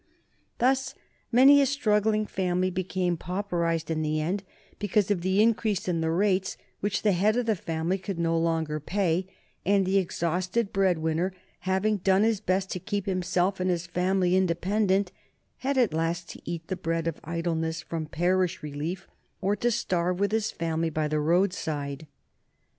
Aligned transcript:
Thus 0.57 0.95
many 1.31 1.61
a 1.61 1.67
struggling 1.67 2.25
family 2.25 2.71
became 2.71 3.17
pauperized 3.17 3.91
in 3.91 4.01
the 4.01 4.19
end 4.19 4.43
because 4.79 5.11
of 5.11 5.21
the 5.21 5.43
increase 5.43 5.87
in 5.87 6.01
the 6.01 6.09
rates 6.09 6.57
which 6.79 7.03
the 7.03 7.11
head 7.11 7.37
of 7.37 7.45
the 7.45 7.55
family 7.55 7.99
could 7.99 8.17
no 8.17 8.35
longer 8.35 8.79
pay, 8.79 9.27
and 9.63 9.85
the 9.85 9.99
exhausted 9.99 10.73
breadwinner, 10.73 11.33
having 11.69 11.97
done 11.97 12.23
his 12.23 12.39
best 12.39 12.71
to 12.71 12.79
keep 12.79 13.05
himself 13.05 13.59
and 13.59 13.69
his 13.69 13.85
family 13.85 14.35
independent, 14.35 15.11
had 15.57 15.77
at 15.77 15.93
last 15.93 16.29
to 16.29 16.41
eat 16.49 16.65
the 16.67 16.75
bread 16.75 17.05
of 17.05 17.19
idleness 17.23 17.81
from 17.83 18.07
parish 18.07 18.63
relief, 18.63 19.07
or 19.39 19.55
to 19.55 19.69
starve 19.69 20.19
with 20.19 20.31
his 20.31 20.49
family 20.49 20.89
by 20.89 21.07
the 21.07 21.19
road 21.19 21.53
side. 21.53 22.07